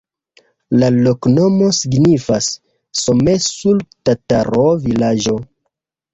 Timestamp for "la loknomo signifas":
0.83-2.47